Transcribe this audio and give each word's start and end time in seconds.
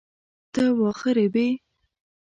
ته 0.53 0.63
واخه 0.79 1.09
ریبې؟ 1.17 1.47